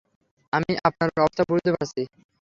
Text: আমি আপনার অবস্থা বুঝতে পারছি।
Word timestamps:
আমি 0.53 0.71
আপনার 0.87 1.09
অবস্থা 1.17 1.43
বুঝতে 1.49 1.69
পারছি। 1.75 2.01